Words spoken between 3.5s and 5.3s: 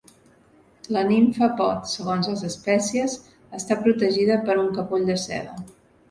estar protegida per un capoll de